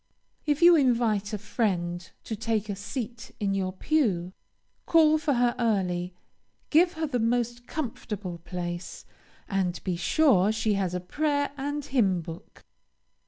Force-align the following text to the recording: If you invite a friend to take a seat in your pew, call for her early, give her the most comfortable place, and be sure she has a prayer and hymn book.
If 0.47 0.63
you 0.63 0.75
invite 0.75 1.31
a 1.31 1.37
friend 1.37 2.09
to 2.23 2.35
take 2.35 2.69
a 2.69 2.75
seat 2.75 3.33
in 3.39 3.53
your 3.53 3.71
pew, 3.71 4.33
call 4.87 5.19
for 5.19 5.35
her 5.35 5.53
early, 5.59 6.15
give 6.71 6.93
her 6.93 7.05
the 7.05 7.19
most 7.19 7.67
comfortable 7.67 8.39
place, 8.39 9.05
and 9.47 9.79
be 9.83 9.95
sure 9.95 10.51
she 10.51 10.73
has 10.73 10.95
a 10.95 10.99
prayer 11.01 11.51
and 11.55 11.85
hymn 11.85 12.21
book. 12.21 12.63